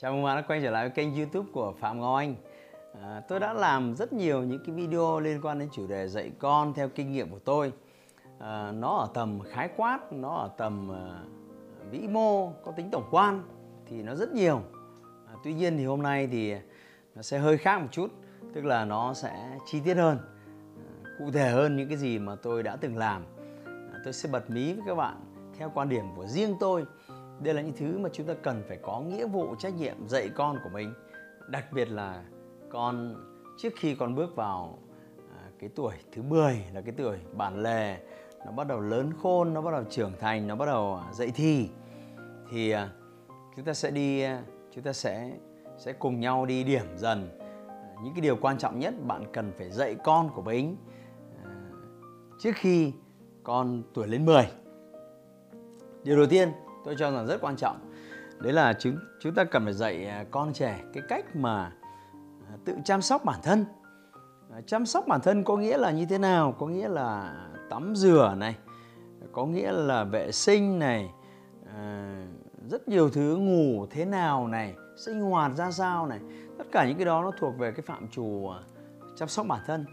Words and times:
Chào 0.00 0.12
mừng 0.12 0.22
bạn 0.22 0.36
đã 0.36 0.42
quay 0.42 0.60
trở 0.62 0.70
lại 0.70 0.84
với 0.84 0.90
kênh 0.90 1.14
YouTube 1.16 1.48
của 1.52 1.72
Phạm 1.80 2.00
Ngọc 2.00 2.16
Anh. 2.16 2.34
À, 3.02 3.22
tôi 3.28 3.40
đã 3.40 3.52
làm 3.52 3.96
rất 3.96 4.12
nhiều 4.12 4.42
những 4.42 4.64
cái 4.66 4.74
video 4.74 5.20
liên 5.20 5.40
quan 5.42 5.58
đến 5.58 5.68
chủ 5.72 5.86
đề 5.86 6.08
dạy 6.08 6.32
con 6.38 6.74
theo 6.74 6.88
kinh 6.88 7.12
nghiệm 7.12 7.30
của 7.30 7.38
tôi. 7.38 7.72
À, 8.38 8.72
nó 8.72 8.96
ở 8.96 9.08
tầm 9.14 9.40
khái 9.50 9.68
quát, 9.76 10.12
nó 10.12 10.34
ở 10.34 10.50
tầm 10.56 10.90
uh, 10.90 11.90
vĩ 11.90 12.08
mô, 12.08 12.50
có 12.50 12.72
tính 12.72 12.88
tổng 12.92 13.08
quan 13.10 13.42
thì 13.86 14.02
nó 14.02 14.14
rất 14.14 14.32
nhiều. 14.32 14.62
À, 15.26 15.34
tuy 15.44 15.54
nhiên 15.54 15.76
thì 15.76 15.84
hôm 15.84 16.02
nay 16.02 16.28
thì 16.32 16.54
nó 17.14 17.22
sẽ 17.22 17.38
hơi 17.38 17.58
khác 17.58 17.78
một 17.78 17.88
chút, 17.90 18.10
tức 18.54 18.64
là 18.64 18.84
nó 18.84 19.14
sẽ 19.14 19.58
chi 19.66 19.80
tiết 19.84 19.94
hơn, 19.94 20.18
à, 20.76 21.10
cụ 21.18 21.30
thể 21.30 21.50
hơn 21.50 21.76
những 21.76 21.88
cái 21.88 21.96
gì 21.98 22.18
mà 22.18 22.34
tôi 22.42 22.62
đã 22.62 22.76
từng 22.76 22.96
làm. 22.96 23.22
À, 23.66 23.98
tôi 24.04 24.12
sẽ 24.12 24.28
bật 24.32 24.50
mí 24.50 24.72
với 24.72 24.82
các 24.86 24.94
bạn 24.94 25.20
theo 25.58 25.70
quan 25.74 25.88
điểm 25.88 26.04
của 26.16 26.26
riêng 26.26 26.56
tôi 26.60 26.84
đây 27.40 27.54
là 27.54 27.62
những 27.62 27.76
thứ 27.76 27.98
mà 27.98 28.08
chúng 28.12 28.26
ta 28.26 28.34
cần 28.42 28.62
phải 28.68 28.78
có 28.82 29.00
nghĩa 29.00 29.26
vụ 29.26 29.54
trách 29.58 29.74
nhiệm 29.74 30.08
dạy 30.08 30.30
con 30.34 30.58
của 30.64 30.70
mình. 30.72 30.94
Đặc 31.48 31.72
biệt 31.72 31.90
là 31.90 32.24
con 32.70 33.14
trước 33.58 33.72
khi 33.76 33.94
con 33.94 34.14
bước 34.14 34.36
vào 34.36 34.78
à, 35.36 35.50
cái 35.58 35.70
tuổi 35.74 35.94
thứ 36.12 36.22
10 36.22 36.64
là 36.74 36.80
cái 36.80 36.94
tuổi 36.96 37.18
bản 37.32 37.62
lề 37.62 37.98
nó 38.46 38.52
bắt 38.52 38.66
đầu 38.66 38.80
lớn 38.80 39.12
khôn 39.22 39.54
nó 39.54 39.60
bắt 39.60 39.70
đầu 39.70 39.84
trưởng 39.90 40.12
thành 40.20 40.46
nó 40.46 40.56
bắt 40.56 40.66
đầu 40.66 40.96
à, 40.96 41.12
dậy 41.12 41.32
thì 41.34 41.68
thì 42.50 42.70
à, 42.70 42.90
chúng 43.56 43.64
ta 43.64 43.74
sẽ 43.74 43.90
đi 43.90 44.22
à, 44.22 44.42
chúng 44.74 44.84
ta 44.84 44.92
sẽ 44.92 45.32
sẽ 45.78 45.92
cùng 45.92 46.20
nhau 46.20 46.46
đi 46.46 46.64
điểm 46.64 46.86
dần. 46.96 47.38
Những 48.02 48.14
cái 48.14 48.20
điều 48.20 48.36
quan 48.36 48.58
trọng 48.58 48.78
nhất 48.78 48.94
bạn 49.06 49.24
cần 49.32 49.52
phải 49.58 49.70
dạy 49.70 49.96
con 50.04 50.30
của 50.34 50.42
mình 50.42 50.76
à, 51.44 51.50
trước 52.40 52.52
khi 52.54 52.92
con 53.42 53.82
tuổi 53.94 54.08
lên 54.08 54.26
10 54.26 54.46
điều 56.04 56.16
đầu 56.16 56.26
tiên 56.26 56.48
tôi 56.88 56.96
cho 56.98 57.10
rằng 57.10 57.26
rất 57.26 57.40
quan 57.40 57.56
trọng. 57.56 57.76
Đấy 58.38 58.52
là 58.52 58.72
chúng 58.72 58.96
chúng 59.20 59.34
ta 59.34 59.44
cần 59.44 59.64
phải 59.64 59.72
dạy 59.72 60.06
à, 60.06 60.24
con 60.30 60.52
trẻ 60.52 60.80
cái 60.92 61.02
cách 61.08 61.36
mà 61.36 61.72
à, 62.48 62.56
tự 62.64 62.74
chăm 62.84 63.02
sóc 63.02 63.24
bản 63.24 63.40
thân. 63.42 63.64
À, 64.52 64.60
chăm 64.66 64.86
sóc 64.86 65.06
bản 65.06 65.20
thân 65.20 65.44
có 65.44 65.56
nghĩa 65.56 65.78
là 65.78 65.90
như 65.90 66.06
thế 66.06 66.18
nào? 66.18 66.52
Có 66.58 66.66
nghĩa 66.66 66.88
là 66.88 67.34
tắm 67.70 67.96
rửa 67.96 68.34
này, 68.36 68.56
có 69.32 69.46
nghĩa 69.46 69.72
là 69.72 70.04
vệ 70.04 70.32
sinh 70.32 70.78
này 70.78 71.10
rất 72.68 72.88
nhiều 72.88 73.10
thứ 73.10 73.36
ngủ 73.36 73.86
thế 73.90 74.04
nào 74.04 74.48
này, 74.48 74.74
sinh 74.96 75.20
hoạt 75.20 75.52
ra 75.56 75.70
sao 75.70 76.06
này. 76.06 76.20
Tất 76.58 76.64
cả 76.72 76.86
những 76.86 76.96
cái 76.96 77.06
đó 77.06 77.22
nó 77.22 77.30
thuộc 77.38 77.58
về 77.58 77.72
cái 77.72 77.82
phạm 77.82 78.08
trù 78.08 78.50
chăm 79.16 79.28
sóc 79.28 79.46
bản 79.46 79.60
thân. 79.66 79.84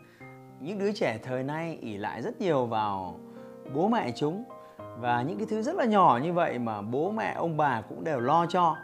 Những 0.59 0.79
đứa 0.79 0.91
trẻ 0.91 1.19
thời 1.23 1.43
nay 1.43 1.77
ỉ 1.81 1.97
lại 1.97 2.21
rất 2.21 2.41
nhiều 2.41 2.65
vào 2.65 3.19
bố 3.73 3.87
mẹ 3.87 4.11
chúng 4.15 4.43
và 4.99 5.21
những 5.21 5.37
cái 5.37 5.47
thứ 5.49 5.61
rất 5.61 5.75
là 5.75 5.85
nhỏ 5.85 6.19
như 6.23 6.33
vậy 6.33 6.59
mà 6.59 6.81
bố 6.81 7.11
mẹ 7.11 7.33
ông 7.33 7.57
bà 7.57 7.81
cũng 7.81 8.03
đều 8.03 8.19
lo 8.19 8.45
cho. 8.45 8.77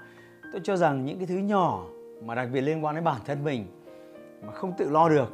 Tôi 0.51 0.61
cho 0.63 0.75
rằng 0.75 1.05
những 1.05 1.17
cái 1.17 1.27
thứ 1.27 1.35
nhỏ 1.35 1.83
mà 2.25 2.35
đặc 2.35 2.49
biệt 2.53 2.61
liên 2.61 2.85
quan 2.85 2.95
đến 2.95 3.03
bản 3.03 3.21
thân 3.25 3.43
mình 3.43 3.65
mà 4.45 4.53
không 4.53 4.73
tự 4.77 4.89
lo 4.89 5.09
được 5.09 5.29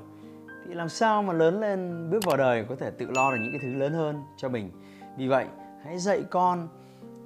thì 0.68 0.74
làm 0.74 0.90
sao 0.90 1.24
mà 1.24 1.34
lớn 1.34 1.60
lên 1.60 2.10
bước 2.10 2.26
vào 2.26 2.38
đời 2.38 2.66
có 2.70 2.76
thể 2.76 2.92
tự 2.92 3.08
lo 3.16 3.32
được 3.32 3.38
những 3.42 3.52
cái 3.52 3.60
thứ 3.64 3.80
lớn 3.80 3.94
hơn 3.94 4.24
cho 4.38 4.50
mình. 4.50 4.72
Vì 5.18 5.28
vậy 5.28 5.46
hãy 5.84 5.98
dạy 5.98 6.24
con 6.30 6.68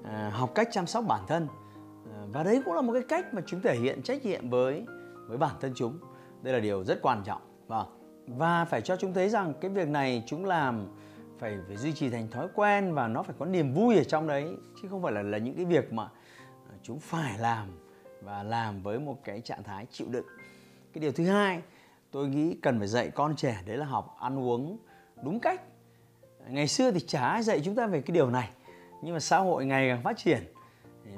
à, 0.03 0.31
học 0.33 0.51
cách 0.55 0.67
chăm 0.71 0.87
sóc 0.87 1.03
bản 1.07 1.21
thân. 1.27 1.47
À, 2.13 2.19
và 2.33 2.43
đấy 2.43 2.61
cũng 2.65 2.73
là 2.73 2.81
một 2.81 2.93
cái 2.93 3.03
cách 3.09 3.33
mà 3.33 3.41
chúng 3.45 3.61
thể 3.61 3.75
hiện 3.75 4.01
trách 4.01 4.25
nhiệm 4.25 4.49
với 4.49 4.85
với 5.27 5.37
bản 5.37 5.55
thân 5.61 5.71
chúng. 5.75 5.97
Đây 6.41 6.53
là 6.53 6.59
điều 6.59 6.83
rất 6.83 7.01
quan 7.01 7.23
trọng. 7.23 7.41
Và 7.67 7.85
và 8.27 8.65
phải 8.65 8.81
cho 8.81 8.95
chúng 8.95 9.13
thấy 9.13 9.29
rằng 9.29 9.53
cái 9.61 9.71
việc 9.71 9.87
này 9.87 10.23
chúng 10.25 10.45
làm 10.45 10.87
phải 11.41 11.57
phải 11.67 11.77
duy 11.77 11.93
trì 11.93 12.09
thành 12.09 12.27
thói 12.31 12.47
quen 12.55 12.93
và 12.93 13.07
nó 13.07 13.23
phải 13.23 13.35
có 13.39 13.45
niềm 13.45 13.73
vui 13.73 13.97
ở 13.97 14.03
trong 14.03 14.27
đấy, 14.27 14.55
chứ 14.81 14.87
không 14.89 15.01
phải 15.03 15.13
là 15.13 15.21
là 15.21 15.37
những 15.37 15.55
cái 15.55 15.65
việc 15.65 15.93
mà 15.93 16.03
ờ, 16.69 16.75
chúng 16.83 16.99
phải 16.99 17.39
làm 17.39 17.67
và 18.21 18.43
làm 18.43 18.81
với 18.81 18.99
một 18.99 19.17
cái 19.23 19.41
trạng 19.41 19.63
thái 19.63 19.85
chịu 19.91 20.07
đựng. 20.09 20.25
Cái 20.93 21.01
điều 21.01 21.11
thứ 21.11 21.25
hai, 21.25 21.61
tôi 22.11 22.29
nghĩ 22.29 22.57
cần 22.61 22.79
phải 22.79 22.87
dạy 22.87 23.11
con 23.15 23.35
trẻ 23.35 23.61
đấy 23.65 23.77
là 23.77 23.85
học 23.85 24.17
ăn 24.19 24.39
uống 24.39 24.77
đúng 25.23 25.39
cách. 25.39 25.61
Ngày 26.47 26.67
xưa 26.67 26.91
thì 26.91 26.99
chả 26.99 27.27
ai 27.27 27.43
dạy 27.43 27.61
chúng 27.65 27.75
ta 27.75 27.87
về 27.87 28.01
cái 28.01 28.13
điều 28.13 28.29
này, 28.29 28.49
nhưng 29.01 29.13
mà 29.13 29.19
xã 29.19 29.37
hội 29.37 29.65
ngày 29.65 29.89
càng 29.89 30.03
phát 30.03 30.17
triển 30.17 30.43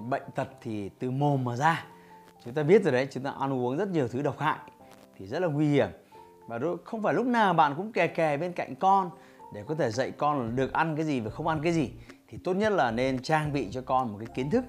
bệnh 0.10 0.24
tật 0.36 0.48
thì 0.62 0.90
từ 1.00 1.12
mồm 1.12 1.44
mà 1.44 1.56
ra. 1.56 1.86
Chúng 2.46 2.54
ta 2.54 2.64
biết 2.64 2.84
rồi 2.84 2.92
đấy, 2.92 3.08
chúng 3.12 3.24
ta 3.24 3.32
ăn 3.32 3.54
uống 3.54 3.78
rất 3.78 3.90
nhiều 3.90 4.08
thứ 4.08 4.22
độc 4.22 4.40
hại 4.40 4.60
thì 5.18 5.28
rất 5.28 5.40
là 5.40 5.48
nguy 5.48 5.68
hiểm. 5.68 5.90
Và 6.48 6.60
không 6.84 7.02
phải 7.02 7.14
lúc 7.14 7.26
nào 7.26 7.54
bạn 7.54 7.74
cũng 7.78 7.92
kè 7.92 8.08
kè 8.08 8.38
bên 8.38 8.54
cạnh 8.54 8.76
con 8.76 9.12
để 9.54 9.64
có 9.68 9.76
thể 9.76 9.92
dạy 9.92 10.12
con 10.12 10.56
được 10.56 10.74
ăn 10.74 10.96
cái 10.96 11.06
gì 11.06 11.20
và 11.20 11.32
không 11.32 11.48
ăn 11.48 11.60
cái 11.64 11.74
gì 11.74 11.92
thì 12.28 12.38
tốt 12.44 12.54
nhất 12.54 12.74
là 12.74 12.92
nên 12.92 13.22
trang 13.22 13.54
bị 13.54 13.68
cho 13.72 13.82
con 13.82 14.12
một 14.12 14.18
cái 14.20 14.28
kiến 14.36 14.50
thức 14.50 14.66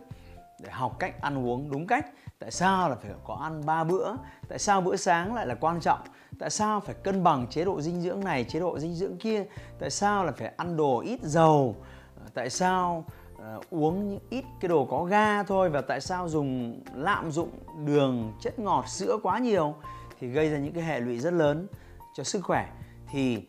để 0.61 0.71
học 0.71 0.97
cách 0.99 1.21
ăn 1.21 1.47
uống 1.47 1.71
đúng 1.71 1.87
cách. 1.87 2.07
Tại 2.39 2.51
sao 2.51 2.89
là 2.89 2.95
phải 2.95 3.11
có 3.25 3.35
ăn 3.35 3.67
ba 3.67 3.85
bữa? 3.85 4.13
Tại 4.49 4.59
sao 4.59 4.81
bữa 4.81 4.97
sáng 4.97 5.35
lại 5.35 5.47
là 5.47 5.55
quan 5.55 5.81
trọng? 5.81 6.01
Tại 6.39 6.51
sao 6.51 6.81
phải 6.81 6.95
cân 6.95 7.23
bằng 7.23 7.47
chế 7.51 7.65
độ 7.65 7.81
dinh 7.81 8.01
dưỡng 8.01 8.25
này 8.25 8.45
chế 8.45 8.61
độ 8.61 8.79
dinh 8.79 8.95
dưỡng 8.95 9.17
kia? 9.17 9.45
Tại 9.79 9.91
sao 9.91 10.25
là 10.25 10.33
phải 10.33 10.53
ăn 10.57 10.77
đồ 10.77 11.01
ít 11.01 11.21
dầu? 11.23 11.77
Ờ, 12.17 12.23
tại 12.35 12.51
sao 12.51 13.05
uh, 13.35 13.71
uống 13.71 14.19
ít 14.31 14.45
cái 14.61 14.69
đồ 14.69 14.85
có 14.85 15.05
ga 15.05 15.43
thôi 15.43 15.71
và 15.71 15.81
tại 15.81 16.01
sao 16.01 16.29
dùng 16.29 16.81
lạm 16.95 17.33
dụng 17.33 17.51
đường 17.85 18.33
chất 18.41 18.59
ngọt 18.59 18.89
sữa 18.89 19.19
quá 19.23 19.39
nhiều? 19.39 19.75
Thì 20.21 20.29
gây 20.29 20.51
ra 20.51 20.59
những 20.59 20.73
cái 20.73 20.85
hệ 20.85 21.01
lụy 21.01 21.19
rất 21.19 21.33
lớn 21.33 21.67
cho 22.15 22.25
sức 22.25 22.45
khỏe. 22.45 22.69
Thì 23.11 23.43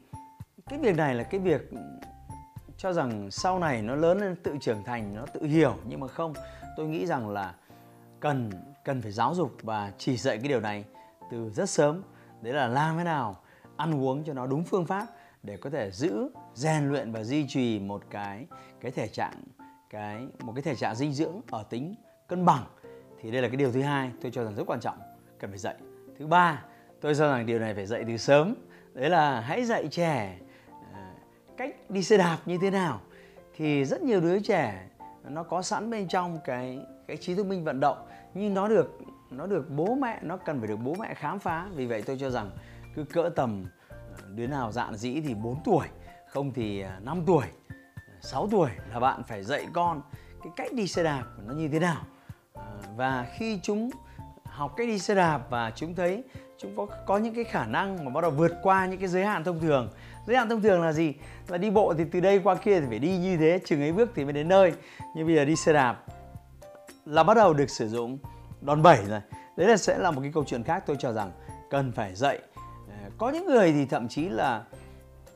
cái 0.69 0.79
việc 0.79 0.95
này 0.95 1.15
là 1.15 1.23
cái 1.23 1.39
việc 1.39 1.69
cho 2.77 2.93
rằng 2.93 3.31
sau 3.31 3.59
này 3.59 3.81
nó 3.81 3.95
lớn 3.95 4.19
lên, 4.19 4.35
tự 4.43 4.57
trưởng 4.61 4.83
thành, 4.83 5.15
nó 5.15 5.25
tự 5.25 5.43
hiểu. 5.43 5.75
Nhưng 5.87 5.99
mà 5.99 6.07
không, 6.07 6.33
tôi 6.77 6.87
nghĩ 6.87 7.05
rằng 7.05 7.29
là 7.29 7.55
cần 8.19 8.51
cần 8.85 9.01
phải 9.01 9.11
giáo 9.11 9.35
dục 9.35 9.51
và 9.61 9.91
chỉ 9.97 10.17
dạy 10.17 10.37
cái 10.37 10.47
điều 10.47 10.59
này 10.59 10.85
từ 11.31 11.49
rất 11.49 11.69
sớm. 11.69 12.03
Đấy 12.41 12.53
là 12.53 12.67
làm 12.67 12.97
thế 12.97 13.03
nào 13.03 13.35
ăn 13.77 14.03
uống 14.03 14.23
cho 14.23 14.33
nó 14.33 14.47
đúng 14.47 14.63
phương 14.63 14.85
pháp 14.85 15.05
để 15.43 15.57
có 15.57 15.69
thể 15.69 15.91
giữ, 15.91 16.29
rèn 16.53 16.89
luyện 16.89 17.11
và 17.11 17.23
duy 17.23 17.45
trì 17.47 17.79
một 17.79 18.03
cái 18.09 18.45
cái 18.81 18.91
thể 18.91 19.07
trạng, 19.07 19.43
cái, 19.89 20.27
một 20.43 20.53
cái 20.55 20.61
thể 20.61 20.75
trạng 20.75 20.95
dinh 20.95 21.13
dưỡng 21.13 21.41
ở 21.51 21.63
tính 21.63 21.95
cân 22.27 22.45
bằng. 22.45 22.65
Thì 23.21 23.31
đây 23.31 23.41
là 23.41 23.47
cái 23.47 23.57
điều 23.57 23.71
thứ 23.71 23.81
hai 23.81 24.11
tôi 24.21 24.31
cho 24.31 24.43
rằng 24.43 24.55
rất 24.55 24.63
quan 24.67 24.79
trọng, 24.79 24.97
cần 25.39 25.49
phải 25.49 25.59
dạy. 25.59 25.75
Thứ 26.19 26.27
ba, 26.27 26.63
tôi 27.01 27.15
cho 27.15 27.31
rằng 27.31 27.45
điều 27.45 27.59
này 27.59 27.73
phải 27.75 27.85
dạy 27.85 28.03
từ 28.07 28.17
sớm. 28.17 28.55
Đấy 28.93 29.09
là 29.09 29.41
hãy 29.41 29.65
dạy 29.65 29.87
trẻ 29.87 30.39
cách 31.57 31.75
đi 31.89 32.03
xe 32.03 32.17
đạp 32.17 32.37
như 32.45 32.57
thế 32.61 32.71
nào, 32.71 33.01
thì 33.55 33.85
rất 33.85 34.01
nhiều 34.01 34.21
đứa 34.21 34.39
trẻ 34.39 34.87
nó 35.29 35.43
có 35.43 35.61
sẵn 35.61 35.89
bên 35.89 36.07
trong 36.07 36.39
cái 36.45 36.79
cái 37.07 37.17
trí 37.17 37.35
thông 37.35 37.49
minh 37.49 37.63
vận 37.63 37.79
động, 37.79 38.07
nhưng 38.33 38.53
nó 38.53 38.67
được 38.67 38.99
nó 39.31 39.45
được 39.45 39.69
bố 39.69 39.95
mẹ, 39.95 40.19
nó 40.21 40.37
cần 40.37 40.59
phải 40.59 40.67
được 40.67 40.79
bố 40.83 40.95
mẹ 40.99 41.13
khám 41.13 41.39
phá. 41.39 41.67
Vì 41.75 41.85
vậy 41.85 42.01
tôi 42.01 42.17
cho 42.19 42.29
rằng 42.29 42.51
cứ 42.95 43.03
cỡ 43.03 43.29
tầm 43.35 43.65
ờ, 43.89 43.97
đứa 44.35 44.47
nào 44.47 44.71
dạn 44.71 44.95
dĩ 44.95 45.21
thì 45.21 45.33
4 45.33 45.55
tuổi, 45.63 45.87
không 46.27 46.53
thì 46.53 46.81
ờ, 46.81 46.91
5 47.03 47.23
tuổi 47.25 47.45
6 48.21 48.47
tuổi 48.51 48.69
là 48.91 48.99
bạn 48.99 49.23
phải 49.23 49.43
dạy 49.43 49.67
con 49.73 50.01
cái 50.43 50.53
cách 50.55 50.73
đi 50.73 50.87
xe 50.87 51.03
đạp 51.03 51.23
nó 51.45 51.53
như 51.53 51.67
thế 51.67 51.79
nào. 51.79 52.03
Ờ, 52.53 52.79
và 52.95 53.27
khi 53.37 53.59
chúng 53.63 53.89
học 54.43 54.73
cách 54.77 54.87
đi 54.87 54.99
xe 54.99 55.15
đạp 55.15 55.41
và 55.49 55.71
chúng 55.75 55.95
thấy 55.95 56.23
chúng 56.57 56.75
có 56.75 56.85
có 57.05 57.17
những 57.17 57.35
cái 57.35 57.43
khả 57.43 57.65
năng 57.65 58.05
mà 58.05 58.11
bắt 58.11 58.21
đầu 58.21 58.31
vượt 58.31 58.51
qua 58.63 58.85
những 58.85 58.99
cái 58.99 59.07
giới 59.07 59.25
hạn 59.25 59.43
thông 59.43 59.59
thường 59.59 59.89
giới 60.27 60.37
hạn 60.37 60.49
thông 60.49 60.61
thường 60.61 60.81
là 60.81 60.93
gì? 60.93 61.13
Là 61.47 61.57
đi 61.57 61.69
bộ 61.69 61.93
thì 61.97 62.03
từ 62.11 62.19
đây 62.19 62.41
qua 62.43 62.55
kia 62.55 62.79
thì 62.79 62.85
phải 62.89 62.99
đi 62.99 63.17
như 63.17 63.37
thế 63.37 63.59
chừng 63.65 63.81
ấy 63.81 63.91
bước 63.91 64.11
thì 64.15 64.23
mới 64.23 64.33
đến 64.33 64.47
nơi. 64.47 64.73
Nhưng 65.15 65.27
bây 65.27 65.35
giờ 65.35 65.45
đi 65.45 65.55
xe 65.55 65.73
đạp 65.73 66.03
là 67.05 67.23
bắt 67.23 67.33
đầu 67.33 67.53
được 67.53 67.69
sử 67.69 67.89
dụng 67.89 68.17
đòn 68.61 68.81
bẩy 68.81 68.97
rồi. 69.09 69.21
Đấy 69.57 69.67
là 69.67 69.77
sẽ 69.77 69.97
là 69.97 70.11
một 70.11 70.21
cái 70.21 70.31
câu 70.33 70.43
chuyện 70.47 70.63
khác 70.63 70.83
tôi 70.85 70.97
cho 70.99 71.13
rằng 71.13 71.31
cần 71.69 71.91
phải 71.91 72.15
dạy. 72.15 72.39
Ờ, 72.87 73.09
có 73.17 73.29
những 73.29 73.45
người 73.45 73.71
thì 73.71 73.85
thậm 73.85 74.07
chí 74.07 74.29
là 74.29 74.63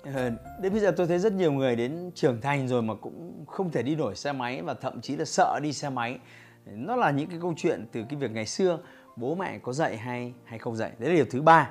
ờ, 0.04 0.32
đến 0.62 0.72
bây 0.72 0.82
giờ 0.82 0.92
tôi 0.98 1.08
thấy 1.08 1.20
rất 1.20 1.34
nhiều 1.34 1.52
người 1.52 1.76
đến 1.76 2.12
trưởng 2.16 2.42
thành 2.42 2.68
rồi 2.68 2.82
mà 2.82 2.94
cũng 2.96 3.46
không 3.48 3.72
thể 3.72 3.84
đi 3.84 3.96
nổi 3.96 4.16
xe 4.16 4.32
máy 4.32 4.62
và 4.62 4.74
thậm 4.74 5.02
chí 5.02 5.16
là 5.16 5.26
sợ 5.26 5.60
đi 5.64 5.74
xe 5.74 5.90
máy. 5.90 6.20
Nó 6.66 6.96
là 6.96 7.12
những 7.12 7.30
cái 7.30 7.40
câu 7.42 7.54
chuyện 7.58 7.86
từ 7.92 8.04
cái 8.10 8.20
việc 8.20 8.32
ngày 8.32 8.46
xưa 8.46 8.80
bố 9.16 9.36
mẹ 9.36 9.60
có 9.60 9.74
dạy 9.74 9.98
hay 9.98 10.34
hay 10.46 10.60
không 10.60 10.76
dạy. 10.76 10.92
Đấy 11.00 11.10
là 11.10 11.16
điều 11.16 11.26
thứ 11.32 11.42
ba. 11.42 11.70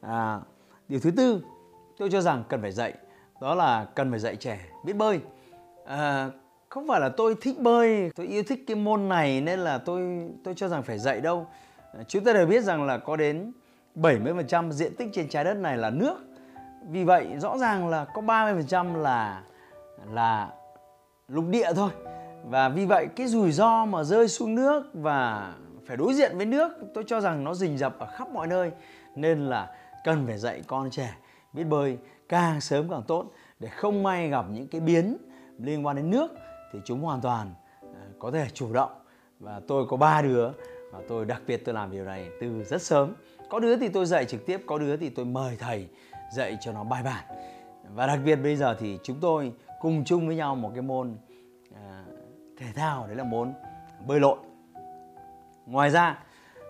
À, 0.00 0.40
điều 0.88 1.00
thứ 1.00 1.10
tư 1.10 1.42
tôi 2.00 2.10
cho 2.10 2.20
rằng 2.20 2.44
cần 2.48 2.60
phải 2.62 2.72
dạy 2.72 2.94
đó 3.40 3.54
là 3.54 3.86
cần 3.94 4.10
phải 4.10 4.20
dạy 4.20 4.36
trẻ 4.36 4.60
biết 4.84 4.96
bơi 4.96 5.20
à, 5.86 6.30
không 6.68 6.88
phải 6.88 7.00
là 7.00 7.08
tôi 7.08 7.34
thích 7.40 7.58
bơi 7.58 8.10
tôi 8.14 8.26
yêu 8.26 8.42
thích 8.42 8.64
cái 8.66 8.76
môn 8.76 9.08
này 9.08 9.40
nên 9.40 9.58
là 9.58 9.78
tôi 9.78 10.30
tôi 10.44 10.54
cho 10.56 10.68
rằng 10.68 10.82
phải 10.82 10.98
dạy 10.98 11.20
đâu 11.20 11.46
chúng 12.08 12.24
ta 12.24 12.32
đều 12.32 12.46
biết 12.46 12.64
rằng 12.64 12.86
là 12.86 12.98
có 12.98 13.16
đến 13.16 13.52
70% 13.96 14.70
diện 14.70 14.94
tích 14.94 15.08
trên 15.12 15.28
trái 15.28 15.44
đất 15.44 15.54
này 15.54 15.76
là 15.76 15.90
nước. 15.90 16.16
Vì 16.88 17.04
vậy 17.04 17.26
rõ 17.38 17.58
ràng 17.58 17.88
là 17.88 18.04
có 18.04 18.22
30% 18.22 18.96
là 18.96 19.42
là 20.12 20.48
lục 21.28 21.44
địa 21.48 21.72
thôi. 21.76 21.90
Và 22.44 22.68
vì 22.68 22.86
vậy 22.86 23.06
cái 23.16 23.26
rủi 23.26 23.52
ro 23.52 23.84
mà 23.84 24.04
rơi 24.04 24.28
xuống 24.28 24.54
nước 24.54 24.90
và 24.94 25.52
phải 25.86 25.96
đối 25.96 26.14
diện 26.14 26.36
với 26.36 26.46
nước 26.46 26.72
tôi 26.94 27.04
cho 27.06 27.20
rằng 27.20 27.44
nó 27.44 27.54
rình 27.54 27.78
rập 27.78 27.98
ở 27.98 28.06
khắp 28.06 28.28
mọi 28.30 28.46
nơi 28.46 28.70
nên 29.14 29.46
là 29.46 29.74
cần 30.04 30.26
phải 30.26 30.38
dạy 30.38 30.62
con 30.66 30.90
trẻ 30.90 31.16
biết 31.52 31.64
bơi 31.64 31.98
càng 32.28 32.60
sớm 32.60 32.90
càng 32.90 33.02
tốt. 33.02 33.32
Để 33.58 33.68
không 33.68 34.02
may 34.02 34.28
gặp 34.28 34.44
những 34.50 34.68
cái 34.68 34.80
biến 34.80 35.16
liên 35.58 35.86
quan 35.86 35.96
đến 35.96 36.10
nước 36.10 36.30
thì 36.72 36.78
chúng 36.84 37.00
hoàn 37.00 37.20
toàn 37.20 37.54
à, 37.82 38.02
có 38.18 38.30
thể 38.30 38.46
chủ 38.54 38.72
động. 38.72 38.90
Và 39.40 39.60
tôi 39.68 39.86
có 39.88 39.96
ba 39.96 40.22
đứa 40.22 40.50
và 40.92 41.00
tôi 41.08 41.24
đặc 41.24 41.42
biệt 41.46 41.56
tôi 41.64 41.74
làm 41.74 41.90
điều 41.90 42.04
này 42.04 42.30
từ 42.40 42.64
rất 42.64 42.82
sớm. 42.82 43.14
Có 43.48 43.60
đứa 43.60 43.76
thì 43.76 43.88
tôi 43.88 44.06
dạy 44.06 44.24
trực 44.24 44.46
tiếp 44.46 44.60
có 44.66 44.78
đứa 44.78 44.96
thì 44.96 45.08
tôi 45.08 45.24
mời 45.24 45.56
thầy 45.60 45.88
dạy 46.32 46.58
cho 46.60 46.72
nó 46.72 46.84
bài 46.84 47.02
bản. 47.02 47.24
Và 47.94 48.06
đặc 48.06 48.20
biệt 48.24 48.36
bây 48.36 48.56
giờ 48.56 48.76
thì 48.80 48.98
chúng 49.02 49.20
tôi 49.20 49.52
cùng 49.80 50.04
chung 50.04 50.26
với 50.26 50.36
nhau 50.36 50.54
một 50.54 50.70
cái 50.74 50.82
môn 50.82 51.16
à, 51.74 52.04
thể 52.58 52.66
thao. 52.74 53.06
Đấy 53.06 53.16
là 53.16 53.24
môn 53.24 53.52
bơi 54.06 54.20
lội. 54.20 54.36
Ngoài 55.66 55.90
ra 55.90 56.18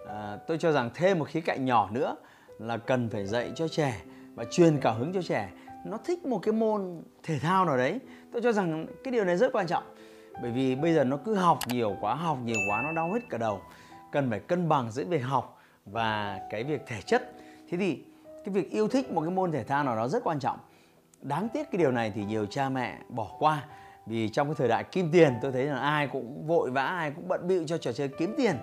à, 0.09 0.39
tôi 0.47 0.59
cho 0.59 0.73
rằng 0.73 0.91
thêm 0.95 1.19
một 1.19 1.29
khía 1.29 1.41
cạnh 1.41 1.65
nhỏ 1.65 1.89
nữa 1.93 2.17
là 2.59 2.77
cần 2.77 3.09
phải 3.09 3.27
dạy 3.27 3.53
cho 3.55 3.69
trẻ 3.69 4.01
và 4.41 4.47
truyền 4.51 4.79
cảm 4.81 4.99
hứng 4.99 5.13
cho 5.13 5.23
trẻ. 5.23 5.51
Nó 5.85 5.97
thích 5.97 6.27
một 6.27 6.39
cái 6.39 6.53
môn 6.53 7.03
thể 7.23 7.39
thao 7.39 7.65
nào 7.65 7.77
đấy. 7.77 7.99
Tôi 8.33 8.43
cho 8.43 8.53
rằng 8.53 8.87
cái 9.05 9.13
điều 9.13 9.25
này 9.25 9.37
rất 9.37 9.53
quan 9.53 9.67
trọng. 9.67 9.83
Bởi 10.43 10.51
vì 10.51 10.75
bây 10.75 10.95
giờ 10.95 11.05
nó 11.05 11.17
cứ 11.17 11.35
học 11.35 11.59
nhiều 11.67 11.97
quá, 12.01 12.15
học 12.15 12.39
nhiều 12.45 12.57
quá, 12.69 12.83
nó 12.85 12.93
đau 12.93 13.13
hết 13.13 13.21
cả 13.31 13.39
đầu. 13.39 13.61
Cần 14.13 14.31
phải 14.31 14.41
cân 14.41 14.69
bằng 14.69 14.91
giữa 14.91 15.05
việc 15.05 15.19
học 15.19 15.59
và 15.87 16.41
cái 16.51 16.65
việc 16.65 16.81
thể 16.87 17.01
chất. 17.07 17.33
Thế 17.71 17.79
thì 17.79 18.05
cái 18.25 18.55
việc 18.55 18.71
yêu 18.71 18.89
thích 18.89 19.13
một 19.13 19.21
cái 19.21 19.31
môn 19.31 19.53
thể 19.53 19.65
thao 19.65 19.85
nào 19.85 19.97
đó 19.97 20.09
rất 20.09 20.25
quan 20.25 20.41
trọng. 20.41 20.59
Đáng 21.23 21.49
tiếc 21.49 21.71
cái 21.71 21.79
điều 21.79 21.93
này 21.93 22.13
thì 22.15 22.25
nhiều 22.25 22.47
cha 22.47 22.69
mẹ 22.69 22.99
bỏ 23.09 23.27
qua. 23.39 23.65
Vì 24.07 24.29
trong 24.29 24.49
cái 24.49 24.55
thời 24.59 24.69
đại 24.69 24.85
kim 24.85 25.11
tiền, 25.13 25.35
tôi 25.43 25.53
thấy 25.53 25.65
là 25.65 25.79
ai 25.79 26.07
cũng 26.07 26.47
vội 26.47 26.71
vã, 26.71 26.83
ai 26.83 27.11
cũng 27.11 27.29
bận 27.29 27.49
bịu 27.49 27.65
cho 27.67 27.79
trò 27.79 27.93
chơi 27.93 28.09
kiếm 28.09 28.35
tiền 28.37 28.57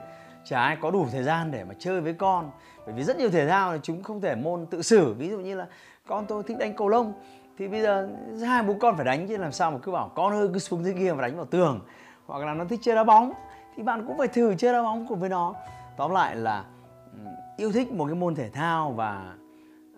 chả 0.47 0.61
ai 0.61 0.77
có 0.81 0.91
đủ 0.91 1.05
thời 1.11 1.23
gian 1.23 1.51
để 1.51 1.63
mà 1.63 1.73
chơi 1.79 2.01
với 2.01 2.13
con. 2.13 2.51
Bởi 2.85 2.95
vì 2.95 3.03
rất 3.03 3.17
nhiều 3.17 3.29
thể 3.29 3.47
thao 3.47 3.71
là 3.71 3.79
chúng 3.83 4.03
không 4.03 4.21
thể 4.21 4.35
môn 4.35 4.65
tự 4.65 4.81
xử. 4.81 5.13
Ví 5.13 5.29
dụ 5.29 5.39
như 5.39 5.55
là 5.55 5.67
con 6.07 6.25
tôi 6.25 6.43
thích 6.43 6.57
đánh 6.57 6.75
cầu 6.75 6.89
lông, 6.89 7.13
thì 7.57 7.67
bây 7.67 7.81
giờ 7.81 8.09
hai 8.45 8.63
bố 8.63 8.75
con 8.79 8.95
phải 8.95 9.05
đánh, 9.05 9.27
chứ 9.27 9.37
làm 9.37 9.51
sao 9.51 9.71
mà 9.71 9.77
cứ 9.77 9.91
bảo 9.91 10.11
con 10.15 10.33
ơi, 10.33 10.49
cứ 10.53 10.59
xuống 10.59 10.83
dưới 10.83 10.93
kia 10.93 11.11
và 11.11 11.21
đánh 11.21 11.35
vào 11.35 11.45
tường. 11.45 11.79
Hoặc 12.25 12.45
là 12.45 12.53
nó 12.53 12.65
thích 12.65 12.79
chơi 12.83 12.95
đá 12.95 13.03
bóng, 13.03 13.33
thì 13.75 13.83
bạn 13.83 14.07
cũng 14.07 14.17
phải 14.17 14.27
thử 14.27 14.55
chơi 14.55 14.73
đá 14.73 14.83
bóng 14.83 15.05
cùng 15.07 15.19
với 15.19 15.29
nó. 15.29 15.55
Tóm 15.97 16.11
lại 16.11 16.35
là 16.35 16.65
ừ, 17.13 17.19
yêu 17.57 17.71
thích 17.71 17.91
một 17.91 18.05
cái 18.05 18.15
môn 18.15 18.35
thể 18.35 18.49
thao 18.49 18.91
và 18.91 19.33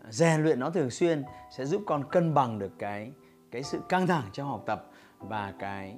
rèn 0.09 0.43
luyện 0.43 0.59
nó 0.59 0.69
thường 0.69 0.89
xuyên 0.89 1.23
sẽ 1.51 1.65
giúp 1.65 1.81
con 1.87 2.03
cân 2.03 2.33
bằng 2.33 2.59
được 2.59 2.71
cái 2.79 3.11
cái 3.51 3.63
sự 3.63 3.79
căng 3.89 4.07
thẳng 4.07 4.23
trong 4.31 4.47
học 4.47 4.63
tập 4.65 4.85
và 5.19 5.53
cái 5.59 5.95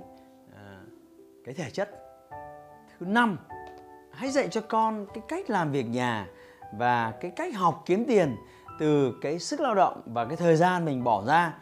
ờ, 0.56 0.78
cái 1.46 1.56
thể 1.56 1.70
chất. 1.70 1.90
Thứ 3.00 3.06
năm 3.06 3.38
hãy 4.14 4.30
dạy 4.30 4.48
cho 4.48 4.62
con 4.62 5.06
cái 5.14 5.24
cách 5.28 5.50
làm 5.50 5.72
việc 5.72 5.86
nhà 5.90 6.28
và 6.78 7.12
cái 7.22 7.32
cách 7.32 7.56
học 7.56 7.84
kiếm 7.86 8.06
tiền 8.06 8.36
từ 8.80 9.14
cái 9.22 9.40
sức 9.40 9.60
lao 9.60 9.76
động 9.76 10.02
và 10.06 10.26
cái 10.26 10.38
thời 10.38 10.56
gian 10.56 10.86
mình 10.86 11.04
bỏ 11.04 11.24
ra. 11.28 11.54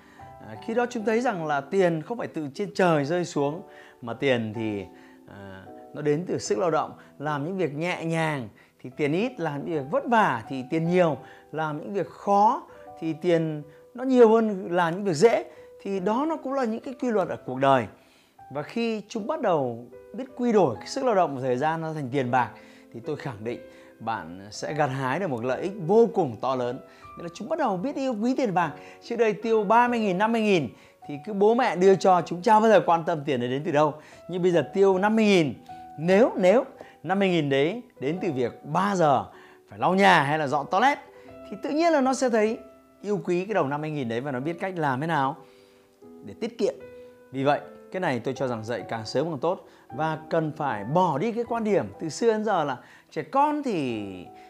À, 0.48 0.56
khi 0.66 0.74
đó 0.74 0.86
chúng 0.90 1.06
thấy 1.06 1.22
rằng 1.22 1.46
là 1.46 1.62
tiền 1.62 2.02
không 2.02 2.18
phải 2.18 2.28
từ 2.28 2.50
trên 2.54 2.74
trời 2.76 3.06
rơi 3.06 3.26
xuống 3.26 3.62
mà 4.02 4.14
tiền 4.14 4.54
thì 4.56 4.86
à, 5.28 5.64
nó 5.94 6.02
đến 6.02 6.26
từ 6.28 6.38
sức 6.38 6.58
lao 6.58 6.72
động 6.72 6.92
làm 7.20 7.46
những 7.46 7.58
việc 7.58 7.74
nhẹ 7.74 8.06
nhàng 8.06 8.50
thì 8.82 8.90
tiền 8.98 9.14
ít 9.14 9.40
làm 9.40 9.66
những 9.66 9.76
việc 9.76 9.92
vất 9.92 10.04
vả 10.08 10.44
thì 10.50 10.64
tiền 10.70 10.90
nhiều 10.90 11.18
làm 11.52 11.78
những 11.78 11.94
việc 11.94 12.10
khó 12.10 12.64
thì 13.00 13.14
tiền 13.14 13.64
nó 13.94 14.04
nhiều 14.04 14.30
hơn 14.30 14.68
làm 14.72 14.94
những 14.96 15.04
việc 15.04 15.14
dễ 15.14 15.46
thì 15.82 16.00
đó 16.00 16.26
nó 16.30 16.38
cũng 16.38 16.54
là 16.54 16.64
những 16.64 16.80
cái 16.80 16.94
quy 17.02 17.12
luật 17.12 17.30
ở 17.30 17.38
cuộc 17.46 17.60
đời. 17.60 17.88
Và 18.52 18.62
khi 18.64 19.02
chúng 19.08 19.28
bắt 19.28 19.42
đầu 19.42 19.88
biết 20.14 20.26
quy 20.36 20.52
đổi 20.52 20.76
cái 20.76 20.88
sức 20.88 21.04
lao 21.04 21.16
động 21.16 21.36
và 21.36 21.42
thời 21.42 21.58
gian 21.58 21.82
nó 21.82 21.94
thành 21.94 22.10
tiền 22.12 22.32
bạc 22.32 22.50
thì 22.94 23.00
tôi 23.00 23.16
khẳng 23.16 23.44
định 23.44 23.60
bạn 24.00 24.48
sẽ 24.52 24.74
gặt 24.74 24.88
hái 24.88 25.20
được 25.20 25.28
một 25.28 25.44
lợi 25.44 25.62
ích 25.62 25.72
vô 25.88 26.10
cùng 26.14 26.36
to 26.42 26.56
lớn. 26.56 26.80
Nên 27.18 27.26
là 27.26 27.30
chúng 27.34 27.50
bắt 27.50 27.60
đầu 27.60 27.78
biết 27.78 27.96
yêu 27.96 28.16
quý 28.22 28.36
tiền 28.38 28.54
bạc. 28.54 28.72
Trước 29.04 29.16
đây 29.16 29.34
tiêu 29.34 29.66
30.000, 29.66 30.18
50.000 30.18 30.68
Thì 31.08 31.16
cứ 31.26 31.34
bố 31.34 31.56
mẹ 31.56 31.76
đưa 31.76 31.96
cho 31.96 32.22
chúng 32.26 32.42
cha 32.42 32.60
bao 32.60 32.70
giờ 32.70 32.82
quan 32.86 33.04
tâm 33.06 33.20
tiền 33.26 33.40
đấy 33.40 33.50
đến 33.50 33.62
từ 33.66 33.72
đâu. 33.72 33.94
Nhưng 34.30 34.42
bây 34.42 34.52
giờ 34.52 34.70
tiêu 34.74 34.98
50.000 34.98 35.54
Nếu, 36.00 36.32
nếu 36.38 36.64
50.000 37.04 37.50
đấy 37.50 37.82
đến 38.00 38.18
từ 38.22 38.32
việc 38.32 38.66
3 38.66 38.96
giờ 38.96 39.26
phải 39.70 39.80
lau 39.80 39.96
nhà 39.96 40.24
hay 40.24 40.40
là 40.40 40.48
dọn 40.48 40.66
toilet 40.72 40.98
Thì 41.50 41.58
tự 41.64 41.70
nhiên 41.70 41.94
là 41.94 42.02
nó 42.02 42.14
sẽ 42.14 42.30
thấy 42.30 42.58
yêu 43.02 43.22
quý 43.26 43.46
cái 43.46 43.54
đồng 43.54 43.70
50.000 43.70 44.08
đấy 44.08 44.22
và 44.22 44.32
nó 44.32 44.40
biết 44.40 44.60
cách 44.60 44.74
làm 44.78 45.02
thế 45.02 45.08
nào 45.08 45.36
để 46.26 46.34
tiết 46.42 46.58
kiệm. 46.58 46.74
Vì 47.32 47.44
vậy 47.44 47.62
cái 47.92 48.00
này 48.00 48.20
tôi 48.20 48.34
cho 48.34 48.48
rằng 48.48 48.64
dạy 48.64 48.84
càng 48.90 49.06
sớm 49.06 49.26
càng 49.26 49.40
tốt. 49.40 49.68
Và 49.96 50.20
cần 50.30 50.52
phải 50.58 50.84
bỏ 50.84 51.18
đi 51.18 51.32
cái 51.32 51.44
quan 51.44 51.64
điểm 51.64 51.86
từ 52.00 52.10
xưa 52.10 52.32
đến 52.32 52.46
giờ 52.46 52.64
là 52.64 52.78
trẻ 53.12 53.24
con 53.24 53.64
thì 53.64 54.06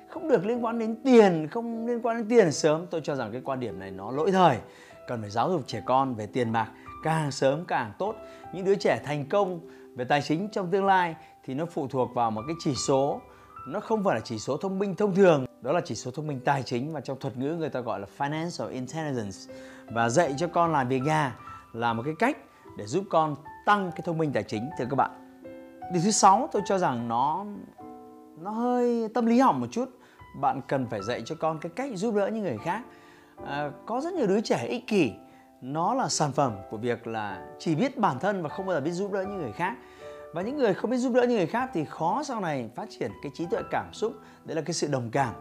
không 0.10 0.30
được 0.30 0.46
liên 0.46 0.66
quan 0.66 0.80
đến 0.80 0.96
tiền, 1.04 1.48
không 1.52 1.88
liên 1.88 2.02
quan 2.02 2.18
đến 2.18 2.30
tiền 2.30 2.52
sớm. 2.52 2.88
Tôi 2.88 3.02
cho 3.04 3.16
rằng 3.16 3.32
cái 3.32 3.42
quan 3.46 3.60
điểm 3.60 3.80
này 3.80 3.92
nó 3.92 4.12
lỗi 4.12 4.32
thời. 4.32 4.58
Cần 5.08 5.22
phải 5.22 5.30
giáo 5.30 5.52
dục 5.52 5.62
trẻ 5.68 5.82
con 5.86 6.16
về 6.16 6.26
tiền 6.26 6.52
bạc 6.52 6.68
càng 7.04 7.32
sớm 7.32 7.66
càng 7.66 7.92
tốt. 7.98 8.16
Những 8.54 8.66
đứa 8.66 8.76
trẻ 8.76 9.02
thành 9.06 9.26
công 9.30 9.60
về 9.96 10.06
tài 10.06 10.22
chính 10.22 10.50
trong 10.50 10.72
tương 10.72 10.86
lai 10.86 11.16
thì 11.46 11.54
nó 11.54 11.66
phụ 11.66 11.88
thuộc 11.88 12.14
vào 12.14 12.32
một 12.32 12.42
cái 12.48 12.56
chỉ 12.60 12.76
số. 12.76 13.22
Nó 13.68 13.80
không 13.80 14.04
phải 14.04 14.16
là 14.16 14.22
chỉ 14.22 14.40
số 14.40 14.58
thông 14.58 14.80
minh 14.80 14.96
thông 14.96 15.16
thường. 15.16 15.46
Đó 15.62 15.72
là 15.72 15.82
chỉ 15.86 15.96
số 15.96 16.12
thông 16.12 16.28
minh 16.28 16.40
tài 16.46 16.64
chính 16.64 16.94
và 16.94 17.02
trong 17.02 17.20
thuật 17.20 17.38
ngữ 17.38 17.56
người 17.56 17.70
ta 17.70 17.80
gọi 17.80 18.00
là 18.00 18.08
financial 18.18 18.70
intelligence. 18.70 19.38
Và 19.86 20.10
dạy 20.10 20.36
cho 20.38 20.48
con 20.48 20.72
làm 20.72 20.88
việc 20.88 21.00
nhà 21.00 21.36
là 21.74 21.94
một 21.94 22.04
cái 22.06 22.14
cách 22.20 22.38
để 22.80 22.86
giúp 22.86 23.04
con 23.10 23.36
tăng 23.66 23.92
cái 23.92 24.02
thông 24.06 24.18
minh 24.18 24.32
tài 24.34 24.44
chính 24.44 24.70
thưa 24.78 24.86
các 24.90 24.96
bạn. 24.96 25.12
Điều 25.94 26.02
thứ 26.04 26.12
sáu 26.12 26.50
tôi 26.52 26.62
cho 26.66 26.78
rằng 26.78 27.08
nó 27.08 27.46
nó 28.38 28.52
hơi 28.52 29.08
tâm 29.14 29.26
lý 29.26 29.40
hỏng 29.40 29.60
một 29.60 29.68
chút. 29.72 29.90
Bạn 30.42 30.62
cần 30.68 30.88
phải 30.88 31.04
dạy 31.04 31.22
cho 31.26 31.36
con 31.40 31.60
cái 31.60 31.72
cách 31.76 31.92
giúp 31.96 32.16
đỡ 32.16 32.28
những 32.28 32.44
người 32.44 32.58
khác. 32.58 32.82
À, 33.46 33.72
có 33.86 34.02
rất 34.02 34.14
nhiều 34.14 34.28
đứa 34.28 34.42
trẻ 34.42 34.66
ích 34.70 34.88
kỷ. 34.88 35.12
Nó 35.62 35.94
là 35.94 36.08
sản 36.08 36.32
phẩm 36.32 36.56
của 36.70 36.78
việc 36.78 37.08
là 37.08 37.48
chỉ 37.60 37.76
biết 37.76 37.98
bản 37.98 38.20
thân 38.20 38.44
và 38.44 38.50
không 38.50 38.66
bao 38.66 38.76
giờ 38.76 38.82
biết 38.82 38.92
giúp 38.92 39.12
đỡ 39.12 39.22
những 39.22 39.38
người 39.38 39.52
khác. 39.52 39.76
Và 40.34 40.42
những 40.42 40.58
người 40.58 40.74
không 40.74 40.92
biết 40.92 40.98
giúp 40.98 41.14
đỡ 41.14 41.22
những 41.22 41.38
người 41.38 41.48
khác 41.48 41.70
thì 41.74 41.86
khó 41.86 42.24
sau 42.24 42.42
này 42.42 42.70
phát 42.76 42.90
triển 42.90 43.12
cái 43.24 43.32
trí 43.36 43.46
tuệ 43.46 43.62
cảm 43.72 43.94
xúc. 43.94 44.14
Đấy 44.46 44.56
là 44.56 44.62
cái 44.62 44.74
sự 44.74 44.88
đồng 44.88 45.10
cảm. 45.12 45.34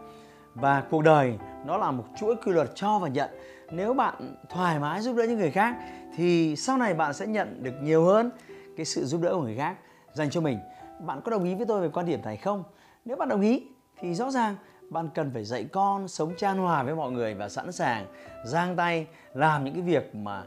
Và 0.55 0.83
cuộc 0.89 1.01
đời 1.01 1.37
nó 1.65 1.77
là 1.77 1.91
một 1.91 2.05
chuỗi 2.19 2.35
quy 2.35 2.51
luật 2.51 2.71
cho 2.75 2.99
và 2.99 3.07
nhận 3.07 3.29
nếu 3.71 3.93
bạn 3.93 4.35
thoải 4.49 4.79
mái 4.79 5.01
giúp 5.01 5.15
đỡ 5.15 5.23
những 5.23 5.37
người 5.37 5.51
khác, 5.51 5.75
thì 6.15 6.55
sau 6.55 6.77
này 6.77 6.93
bạn 6.93 7.13
sẽ 7.13 7.27
nhận 7.27 7.63
được 7.63 7.73
nhiều 7.81 8.05
hơn 8.05 8.31
cái 8.77 8.85
sự 8.85 9.05
giúp 9.05 9.21
đỡ 9.21 9.33
của 9.33 9.41
người 9.41 9.55
khác 9.57 9.75
dành 10.13 10.29
cho 10.29 10.41
mình. 10.41 10.59
Bạn 10.99 11.21
có 11.21 11.31
đồng 11.31 11.43
ý 11.43 11.55
với 11.55 11.65
tôi 11.65 11.81
về 11.81 11.89
quan 11.93 12.05
điểm 12.05 12.21
này 12.23 12.37
không? 12.37 12.63
Nếu 13.05 13.17
bạn 13.17 13.29
đồng 13.29 13.41
ý, 13.41 13.63
thì 13.99 14.13
rõ 14.13 14.31
ràng 14.31 14.55
bạn 14.89 15.09
cần 15.13 15.31
phải 15.33 15.43
dạy 15.43 15.63
con 15.71 16.07
sống 16.07 16.33
chan 16.37 16.57
hòa 16.57 16.83
với 16.83 16.95
mọi 16.95 17.11
người 17.11 17.33
và 17.33 17.49
sẵn 17.49 17.71
sàng 17.71 18.05
giang 18.45 18.75
tay 18.75 19.07
làm 19.33 19.63
những 19.63 19.73
cái 19.73 19.83
việc 19.83 20.15
mà 20.15 20.43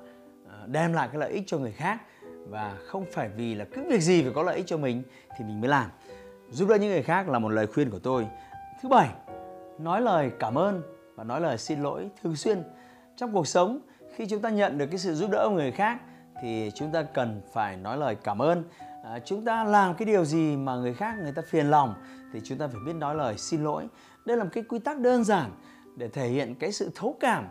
ờ, 0.49 0.67
đem 0.67 0.93
lại 0.93 1.09
cái 1.13 1.21
lợi 1.21 1.33
ích 1.33 1.43
cho 1.47 1.59
người 1.59 1.73
khác. 1.73 1.99
Và 2.49 2.77
không 2.87 3.05
phải 3.13 3.29
vì 3.29 3.55
là 3.55 3.65
cứ 3.65 3.85
việc 3.89 4.01
gì 4.01 4.23
phải 4.23 4.33
có 4.35 4.43
lợi 4.43 4.57
ích 4.57 4.67
cho 4.67 4.77
mình 4.77 5.03
thì 5.39 5.45
mình 5.45 5.61
mới 5.61 5.69
làm. 5.69 5.91
Giúp 6.51 6.69
đỡ 6.69 6.77
những 6.77 6.91
người 6.91 7.03
khác 7.03 7.29
là 7.29 7.39
một 7.39 7.49
lời 7.49 7.67
khuyên 7.67 7.91
của 7.91 7.99
tôi. 7.99 8.27
Thứ 8.83 8.89
bảy, 8.89 9.09
nói 9.79 10.01
lời 10.01 10.31
cảm 10.39 10.59
ơn 10.59 10.83
và 11.15 11.25
nói 11.25 11.41
lời 11.41 11.59
xin 11.59 11.83
lỗi 11.83 12.09
thường 12.23 12.37
xuyên 12.37 12.63
trong 13.17 13.33
cuộc 13.33 13.47
sống. 13.47 13.81
Khi 14.17 14.27
chúng 14.27 14.43
ta 14.43 14.51
nhận 14.51 14.79
được 14.79 14.87
cái 14.87 14.99
sự 14.99 15.15
giúp 15.15 15.31
đỡ 15.31 15.47
của 15.49 15.55
người 15.55 15.73
khác 15.73 16.01
thì 16.43 16.71
chúng 16.75 16.93
ta 16.93 17.03
cần 17.03 17.41
phải 17.53 17.77
nói 17.77 17.97
lời 17.97 18.15
cảm 18.15 18.43
ơn. 18.43 18.65
À, 19.05 19.19
chúng 19.25 19.45
ta 19.45 19.65
làm 19.65 19.95
cái 19.95 20.07
điều 20.07 20.25
gì 20.25 20.57
mà 20.57 20.77
người 20.77 20.95
khác 20.95 21.15
người 21.23 21.33
ta 21.33 21.43
phiền 21.49 21.71
lòng 21.71 21.95
thì 22.33 22.41
chúng 22.45 22.59
ta 22.59 22.67
phải 22.67 22.81
biết 22.87 22.93
nói 22.93 23.15
lời 23.15 23.39
xin 23.39 23.65
lỗi. 23.65 23.89
Đây 24.25 24.37
là 24.37 24.45
một 24.45 24.51
cái 24.53 24.65
quy 24.69 24.79
tắc 24.79 24.99
đơn 24.99 25.25
giản 25.25 25.51
để 25.97 26.09
thể 26.09 26.29
hiện 26.29 26.55
cái 26.55 26.73
sự 26.73 26.91
thấu 26.95 27.17
cảm 27.21 27.49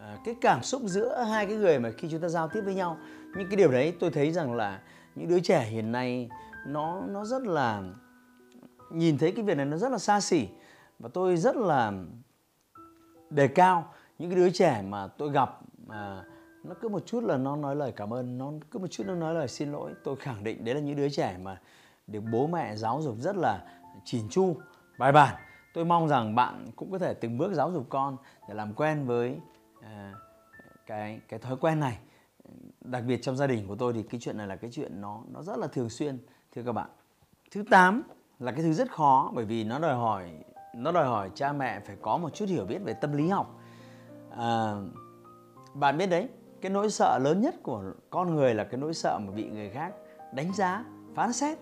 à, 0.00 0.16
cái 0.24 0.34
cảm 0.40 0.62
xúc 0.62 0.82
giữa 0.84 1.22
hai 1.22 1.46
cái 1.46 1.56
người 1.56 1.78
mà 1.78 1.90
khi 1.98 2.08
chúng 2.10 2.20
ta 2.20 2.28
giao 2.28 2.48
tiếp 2.48 2.60
với 2.60 2.74
nhau. 2.74 2.98
Những 3.36 3.48
cái 3.48 3.56
điều 3.56 3.70
đấy 3.70 3.96
tôi 4.00 4.10
thấy 4.10 4.32
rằng 4.32 4.54
là 4.54 4.80
những 5.14 5.28
đứa 5.28 5.40
trẻ 5.40 5.64
hiện 5.64 5.92
nay 5.92 6.28
nó 6.66 7.02
nó 7.08 7.24
rất 7.24 7.42
là 7.42 7.82
nhìn 8.90 9.18
thấy 9.18 9.32
cái 9.32 9.44
việc 9.44 9.56
này 9.56 9.66
nó 9.66 9.76
rất 9.76 9.92
là 9.92 9.98
xa 9.98 10.20
xỉ. 10.20 10.48
Và 10.98 11.08
tôi 11.14 11.36
rất 11.36 11.56
là 11.56 11.92
đề 13.30 13.48
cao 13.48 13.92
những 14.22 14.30
cái 14.30 14.40
đứa 14.40 14.50
trẻ 14.50 14.82
mà 14.88 15.06
tôi 15.06 15.30
gặp 15.30 15.58
mà 15.86 16.24
nó 16.64 16.74
cứ 16.80 16.88
một 16.88 17.06
chút 17.06 17.24
là 17.24 17.36
nó 17.36 17.56
nói 17.56 17.76
lời 17.76 17.92
cảm 17.96 18.14
ơn 18.14 18.38
nó 18.38 18.52
cứ 18.70 18.78
một 18.78 18.86
chút 18.86 19.04
nó 19.06 19.14
nói 19.14 19.34
lời 19.34 19.48
xin 19.48 19.72
lỗi 19.72 19.92
tôi 20.04 20.16
khẳng 20.16 20.44
định 20.44 20.64
đấy 20.64 20.74
là 20.74 20.80
những 20.80 20.96
đứa 20.96 21.08
trẻ 21.08 21.38
mà 21.42 21.60
được 22.06 22.20
bố 22.32 22.46
mẹ 22.46 22.76
giáo 22.76 23.02
dục 23.02 23.16
rất 23.18 23.36
là 23.36 23.64
chỉn 24.04 24.28
chu 24.30 24.56
bài 24.98 25.12
bản. 25.12 25.36
Tôi 25.74 25.84
mong 25.84 26.08
rằng 26.08 26.34
bạn 26.34 26.70
cũng 26.76 26.92
có 26.92 26.98
thể 26.98 27.14
từng 27.14 27.38
bước 27.38 27.52
giáo 27.52 27.70
dục 27.70 27.86
con 27.88 28.16
để 28.48 28.54
làm 28.54 28.74
quen 28.74 29.06
với 29.06 29.40
à, 29.80 30.14
cái 30.86 31.20
cái 31.28 31.40
thói 31.40 31.56
quen 31.56 31.80
này. 31.80 31.98
Đặc 32.80 33.04
biệt 33.06 33.22
trong 33.22 33.36
gia 33.36 33.46
đình 33.46 33.68
của 33.68 33.76
tôi 33.76 33.92
thì 33.92 34.02
cái 34.02 34.20
chuyện 34.20 34.36
này 34.36 34.46
là 34.46 34.56
cái 34.56 34.70
chuyện 34.72 35.00
nó 35.00 35.20
nó 35.32 35.42
rất 35.42 35.58
là 35.58 35.66
thường 35.66 35.90
xuyên 35.90 36.18
thưa 36.54 36.62
các 36.62 36.72
bạn. 36.72 36.90
Thứ 37.50 37.64
8 37.70 38.02
là 38.38 38.52
cái 38.52 38.62
thứ 38.62 38.72
rất 38.72 38.92
khó 38.92 39.30
bởi 39.34 39.44
vì 39.44 39.64
nó 39.64 39.78
đòi 39.78 39.94
hỏi 39.94 40.30
nó 40.74 40.92
đòi 40.92 41.06
hỏi 41.06 41.30
cha 41.34 41.52
mẹ 41.52 41.80
phải 41.80 41.96
có 42.02 42.16
một 42.16 42.34
chút 42.34 42.48
hiểu 42.48 42.64
biết 42.64 42.78
về 42.84 42.94
tâm 42.94 43.12
lý 43.12 43.28
học 43.28 43.58
à, 44.36 44.74
bạn 45.74 45.98
biết 45.98 46.06
đấy 46.06 46.28
cái 46.60 46.70
nỗi 46.70 46.90
sợ 46.90 47.18
lớn 47.18 47.40
nhất 47.40 47.54
của 47.62 47.82
con 48.10 48.34
người 48.34 48.54
là 48.54 48.64
cái 48.64 48.80
nỗi 48.80 48.94
sợ 48.94 49.18
mà 49.26 49.32
bị 49.32 49.50
người 49.50 49.70
khác 49.70 49.92
đánh 50.32 50.52
giá 50.54 50.84
phán 51.14 51.32
xét. 51.32 51.58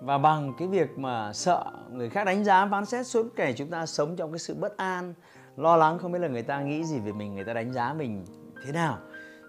Và 0.00 0.18
bằng 0.18 0.52
cái 0.58 0.68
việc 0.68 0.98
mà 0.98 1.32
sợ 1.32 1.64
người 1.92 2.10
khác 2.10 2.24
đánh 2.24 2.44
giá 2.44 2.68
phán 2.70 2.86
xét 2.86 3.06
suốt 3.06 3.26
ngày 3.36 3.54
chúng 3.56 3.70
ta 3.70 3.86
sống 3.86 4.16
trong 4.16 4.32
cái 4.32 4.38
sự 4.38 4.54
bất 4.54 4.76
an 4.76 5.14
lo 5.56 5.76
lắng 5.76 5.98
không 5.98 6.12
biết 6.12 6.18
là 6.18 6.28
người 6.28 6.42
ta 6.42 6.60
nghĩ 6.60 6.84
gì 6.84 6.98
về 6.98 7.12
mình 7.12 7.34
người 7.34 7.44
ta 7.44 7.52
đánh 7.52 7.72
giá 7.72 7.92
mình 7.92 8.24
thế 8.64 8.72
nào. 8.72 8.98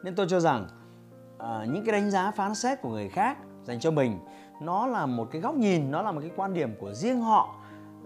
Nên 0.03 0.15
tôi 0.15 0.25
cho 0.29 0.39
rằng 0.39 0.67
à, 1.37 1.65
những 1.69 1.85
cái 1.85 1.91
đánh 1.91 2.11
giá 2.11 2.31
phán 2.31 2.55
xét 2.55 2.81
của 2.81 2.89
người 2.89 3.09
khác 3.09 3.37
dành 3.63 3.79
cho 3.79 3.91
mình 3.91 4.19
nó 4.61 4.87
là 4.87 5.05
một 5.05 5.27
cái 5.31 5.41
góc 5.41 5.55
nhìn 5.55 5.91
nó 5.91 6.01
là 6.01 6.11
một 6.11 6.21
cái 6.21 6.31
quan 6.35 6.53
điểm 6.53 6.75
của 6.79 6.93
riêng 6.93 7.21
họ 7.21 7.55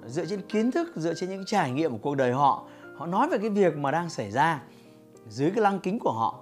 dựa 0.05 0.25
trên 0.25 0.41
kiến 0.41 0.71
thức 0.71 0.91
dựa 0.95 1.13
trên 1.13 1.29
những 1.29 1.45
trải 1.45 1.71
nghiệm 1.71 1.91
của 1.91 1.98
cuộc 2.01 2.15
đời 2.15 2.33
họ 2.33 2.67
họ 3.01 3.08
nói 3.08 3.27
về 3.27 3.38
cái 3.38 3.50
việc 3.50 3.77
mà 3.77 3.91
đang 3.91 4.10
xảy 4.10 4.31
ra 4.31 4.62
dưới 5.27 5.51
cái 5.51 5.62
lăng 5.62 5.79
kính 5.79 6.00
của 6.00 6.12
họ. 6.12 6.39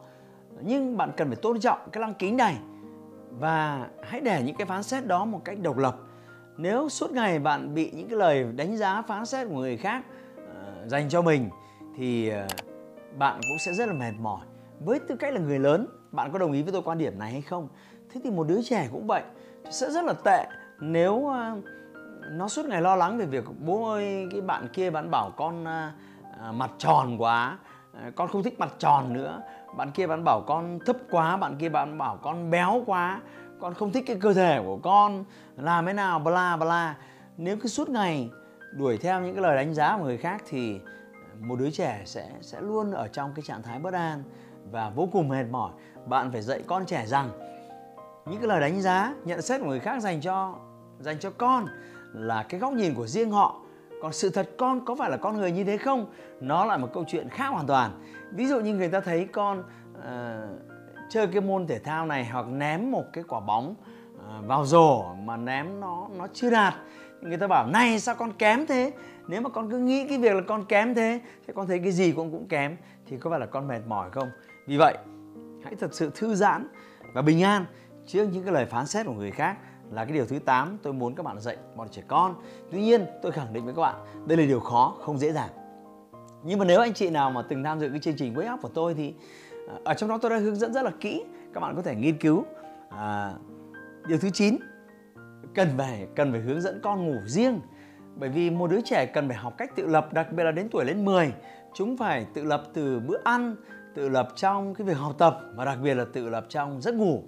Nhưng 0.61 0.97
bạn 0.97 1.11
cần 1.17 1.27
phải 1.27 1.35
tôn 1.35 1.59
trọng 1.59 1.79
cái 1.91 2.01
lăng 2.01 2.13
kính 2.13 2.37
này 2.37 2.57
và 3.39 3.87
hãy 4.03 4.21
để 4.21 4.41
những 4.45 4.55
cái 4.55 4.65
phán 4.65 4.83
xét 4.83 5.07
đó 5.07 5.25
một 5.25 5.41
cách 5.45 5.59
độc 5.61 5.77
lập. 5.77 5.97
Nếu 6.57 6.89
suốt 6.89 7.11
ngày 7.11 7.39
bạn 7.39 7.75
bị 7.75 7.91
những 7.91 8.07
cái 8.09 8.17
lời 8.17 8.43
đánh 8.55 8.77
giá 8.77 9.01
phán 9.01 9.25
xét 9.25 9.47
của 9.47 9.55
người 9.55 9.77
khác 9.77 10.03
uh, 10.37 10.89
dành 10.89 11.09
cho 11.09 11.21
mình 11.21 11.49
thì 11.97 12.31
uh, 12.31 13.17
bạn 13.17 13.39
cũng 13.41 13.57
sẽ 13.65 13.73
rất 13.73 13.85
là 13.85 13.93
mệt 13.93 14.13
mỏi. 14.19 14.41
Với 14.79 14.99
tư 14.99 15.15
cách 15.15 15.33
là 15.33 15.39
người 15.39 15.59
lớn 15.59 15.87
bạn 16.11 16.31
có 16.31 16.39
đồng 16.39 16.51
ý 16.51 16.63
với 16.63 16.73
tôi 16.73 16.81
quan 16.81 16.97
điểm 16.97 17.19
này 17.19 17.31
hay 17.31 17.41
không? 17.41 17.67
Thế 18.13 18.21
thì 18.23 18.31
một 18.31 18.47
đứa 18.47 18.61
trẻ 18.61 18.87
cũng 18.91 19.07
vậy 19.07 19.23
sẽ 19.69 19.91
rất 19.91 20.05
là 20.05 20.13
tệ 20.13 20.45
nếu 20.79 21.13
uh, 21.13 21.63
nó 22.31 22.47
suốt 22.47 22.65
ngày 22.65 22.81
lo 22.81 22.95
lắng 22.95 23.17
về 23.17 23.25
việc 23.25 23.43
bố 23.65 23.89
ơi 23.89 24.27
cái 24.31 24.41
bạn 24.41 24.67
kia 24.73 24.89
bạn 24.89 25.11
bảo 25.11 25.31
con 25.37 25.63
uh, 25.63 25.93
À, 26.41 26.51
mặt 26.51 26.71
tròn 26.77 27.17
quá. 27.17 27.57
À, 27.93 28.11
con 28.15 28.27
không 28.27 28.43
thích 28.43 28.59
mặt 28.59 28.73
tròn 28.79 29.13
nữa. 29.13 29.41
Bạn 29.77 29.91
kia 29.91 30.07
bạn 30.07 30.23
bảo 30.23 30.43
con 30.47 30.79
thấp 30.85 30.97
quá, 31.11 31.37
bạn 31.37 31.55
kia 31.57 31.69
bạn 31.69 31.97
bảo 31.97 32.17
con 32.17 32.49
béo 32.49 32.83
quá. 32.85 33.21
Con 33.59 33.73
không 33.73 33.91
thích 33.91 34.03
cái 34.07 34.17
cơ 34.21 34.33
thể 34.33 34.61
của 34.65 34.77
con. 34.83 35.23
Làm 35.57 35.85
thế 35.85 35.93
nào, 35.93 36.19
bla 36.19 36.57
bla. 36.57 36.95
Nếu 37.37 37.57
cứ 37.57 37.69
suốt 37.69 37.89
ngày 37.89 38.29
đuổi 38.71 38.97
theo 38.97 39.21
những 39.21 39.35
cái 39.35 39.43
lời 39.43 39.55
đánh 39.55 39.73
giá 39.73 39.97
của 39.97 40.03
người 40.03 40.17
khác 40.17 40.43
thì 40.49 40.79
một 41.39 41.59
đứa 41.59 41.71
trẻ 41.71 42.01
sẽ 42.05 42.29
sẽ 42.41 42.61
luôn 42.61 42.91
ở 42.91 43.07
trong 43.07 43.31
cái 43.35 43.43
trạng 43.43 43.61
thái 43.61 43.79
bất 43.79 43.93
an 43.93 44.23
và 44.71 44.89
vô 44.89 45.09
cùng 45.11 45.29
mệt 45.29 45.45
mỏi. 45.51 45.71
Bạn 46.05 46.31
phải 46.31 46.41
dạy 46.41 46.63
con 46.67 46.85
trẻ 46.85 47.05
rằng 47.05 47.29
những 48.25 48.39
cái 48.39 48.47
lời 48.47 48.61
đánh 48.61 48.81
giá, 48.81 49.13
nhận 49.25 49.41
xét 49.41 49.61
của 49.61 49.67
người 49.67 49.79
khác 49.79 50.01
dành 50.01 50.21
cho 50.21 50.55
dành 50.99 51.19
cho 51.19 51.31
con 51.37 51.65
là 52.13 52.43
cái 52.43 52.59
góc 52.59 52.73
nhìn 52.73 52.93
của 52.95 53.07
riêng 53.07 53.31
họ 53.31 53.55
còn 54.01 54.13
sự 54.13 54.29
thật 54.29 54.49
con 54.57 54.85
có 54.85 54.95
phải 54.95 55.09
là 55.09 55.17
con 55.17 55.37
người 55.37 55.51
như 55.51 55.63
thế 55.63 55.77
không? 55.77 56.05
Nó 56.41 56.65
là 56.65 56.77
một 56.77 56.89
câu 56.93 57.03
chuyện 57.07 57.29
khác 57.29 57.47
hoàn 57.47 57.67
toàn. 57.67 57.91
Ví 58.31 58.47
dụ 58.47 58.59
như 58.59 58.73
người 58.73 58.89
ta 58.89 58.99
thấy 58.99 59.25
con 59.25 59.63
uh, 59.97 60.03
chơi 61.09 61.27
cái 61.27 61.41
môn 61.41 61.67
thể 61.67 61.79
thao 61.79 62.05
này 62.05 62.25
hoặc 62.25 62.47
ném 62.47 62.91
một 62.91 63.03
cái 63.13 63.23
quả 63.27 63.39
bóng 63.39 63.75
uh, 64.15 64.47
vào 64.47 64.65
rổ 64.65 65.13
mà 65.13 65.37
ném 65.37 65.79
nó 65.79 66.07
nó 66.17 66.27
chưa 66.33 66.49
đạt. 66.49 66.73
Người 67.21 67.37
ta 67.37 67.47
bảo 67.47 67.67
này 67.67 67.99
sao 67.99 68.15
con 68.15 68.31
kém 68.33 68.65
thế? 68.67 68.91
Nếu 69.27 69.41
mà 69.41 69.49
con 69.49 69.71
cứ 69.71 69.77
nghĩ 69.77 70.07
cái 70.07 70.17
việc 70.17 70.35
là 70.35 70.41
con 70.47 70.65
kém 70.65 70.95
thế 70.95 71.21
thì 71.47 71.53
con 71.55 71.67
thấy 71.67 71.79
cái 71.79 71.91
gì 71.91 72.11
cũng 72.11 72.31
cũng 72.31 72.47
kém 72.47 72.77
thì 73.05 73.17
có 73.17 73.29
phải 73.29 73.39
là 73.39 73.45
con 73.45 73.67
mệt 73.67 73.81
mỏi 73.87 74.09
không? 74.11 74.29
Vì 74.67 74.77
vậy 74.77 74.97
hãy 75.63 75.75
thật 75.75 75.93
sự 75.93 76.11
thư 76.15 76.35
giãn 76.35 76.67
và 77.13 77.21
bình 77.21 77.43
an 77.43 77.65
trước 78.07 78.27
những 78.31 78.43
cái 78.43 78.53
lời 78.53 78.65
phán 78.65 78.87
xét 78.87 79.05
của 79.05 79.13
người 79.13 79.31
khác 79.31 79.57
là 79.91 80.05
cái 80.05 80.13
điều 80.13 80.25
thứ 80.25 80.39
8 80.39 80.77
tôi 80.83 80.93
muốn 80.93 81.15
các 81.15 81.23
bạn 81.23 81.39
dạy 81.39 81.57
bọn 81.75 81.87
trẻ 81.91 82.01
con. 82.07 82.35
Tuy 82.71 82.81
nhiên, 82.81 83.05
tôi 83.21 83.31
khẳng 83.31 83.53
định 83.53 83.65
với 83.65 83.73
các 83.73 83.81
bạn, 83.81 83.95
đây 84.27 84.37
là 84.37 84.45
điều 84.45 84.59
khó, 84.59 84.95
không 85.01 85.17
dễ 85.17 85.31
dàng. 85.31 85.49
Nhưng 86.43 86.59
mà 86.59 86.65
nếu 86.65 86.79
anh 86.79 86.93
chị 86.93 87.09
nào 87.09 87.31
mà 87.31 87.41
từng 87.41 87.63
tham 87.63 87.79
dự 87.79 87.89
cái 87.89 87.99
chương 87.99 88.15
trình 88.17 88.33
Wake 88.33 88.53
Up 88.53 88.61
của 88.61 88.69
tôi 88.69 88.93
thì 88.93 89.13
à, 89.69 89.75
ở 89.83 89.93
trong 89.93 90.09
đó 90.09 90.17
tôi 90.21 90.31
đã 90.31 90.37
hướng 90.37 90.55
dẫn 90.55 90.73
rất 90.73 90.81
là 90.81 90.91
kỹ, 90.99 91.23
các 91.53 91.59
bạn 91.59 91.75
có 91.75 91.81
thể 91.81 91.95
nghiên 91.95 92.17
cứu. 92.17 92.45
À, 92.89 93.33
điều 94.07 94.17
thứ 94.17 94.29
9, 94.29 94.57
cần 95.55 95.67
phải 95.77 96.07
cần 96.15 96.31
phải 96.31 96.41
hướng 96.41 96.61
dẫn 96.61 96.79
con 96.83 97.05
ngủ 97.05 97.17
riêng. 97.25 97.59
Bởi 98.15 98.29
vì 98.29 98.49
một 98.49 98.71
đứa 98.71 98.81
trẻ 98.81 99.05
cần 99.05 99.27
phải 99.27 99.37
học 99.37 99.53
cách 99.57 99.75
tự 99.75 99.87
lập, 99.87 100.13
đặc 100.13 100.31
biệt 100.31 100.43
là 100.43 100.51
đến 100.51 100.67
tuổi 100.71 100.85
lên 100.85 101.05
10, 101.05 101.33
chúng 101.73 101.97
phải 101.97 102.25
tự 102.33 102.43
lập 102.43 102.63
từ 102.73 102.99
bữa 102.99 103.17
ăn, 103.23 103.55
tự 103.95 104.09
lập 104.09 104.27
trong 104.35 104.75
cái 104.75 104.87
việc 104.87 104.97
học 104.97 105.15
tập 105.17 105.39
và 105.55 105.65
đặc 105.65 105.77
biệt 105.83 105.93
là 105.93 106.05
tự 106.13 106.29
lập 106.29 106.45
trong 106.49 106.81
giấc 106.81 106.95
ngủ 106.95 107.23